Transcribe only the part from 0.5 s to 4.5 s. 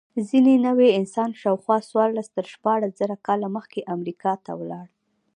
نوعې انسان شاوخوا څوارلس تر شپاړس زره کاله مخکې امریکا